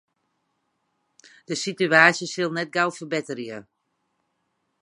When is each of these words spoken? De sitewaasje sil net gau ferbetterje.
De 1.47 1.55
sitewaasje 1.63 2.25
sil 2.33 2.49
net 2.53 2.73
gau 2.75 2.89
ferbetterje. 2.97 3.57